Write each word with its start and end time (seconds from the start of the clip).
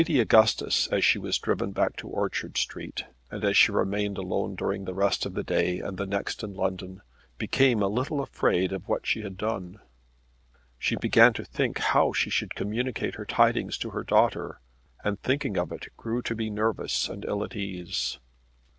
Lady 0.01 0.19
Augustus 0.19 0.87
as 0.87 1.05
she 1.05 1.19
was 1.19 1.37
driven 1.37 1.73
back 1.73 1.95
to 1.95 2.07
Orchard 2.07 2.57
Street 2.57 3.03
and 3.29 3.43
as 3.45 3.55
she 3.55 3.71
remained 3.71 4.17
alone 4.17 4.55
during 4.55 4.85
the 4.85 4.95
rest 4.95 5.27
of 5.27 5.35
that 5.35 5.45
day 5.45 5.77
and 5.79 5.95
the 5.95 6.07
next 6.07 6.41
in 6.41 6.55
London, 6.55 7.03
became 7.37 7.83
a 7.83 7.87
little 7.87 8.19
afraid 8.19 8.71
of 8.71 8.87
what 8.89 9.05
she 9.05 9.21
had 9.21 9.37
done. 9.37 9.79
She 10.79 10.95
began 10.95 11.33
to 11.33 11.45
think 11.45 11.77
how 11.77 12.13
she 12.13 12.31
should 12.31 12.55
communicate 12.55 13.13
her 13.13 13.25
tidings 13.25 13.77
to 13.77 13.91
her 13.91 14.03
daughter, 14.03 14.59
and 15.03 15.19
thinking 15.21 15.55
of 15.55 15.71
it 15.71 15.85
grew 15.97 16.23
to 16.23 16.33
be 16.33 16.49
nervous 16.49 17.07
and 17.07 17.23
ill 17.23 17.43
at 17.43 17.55
ease. 17.55 18.17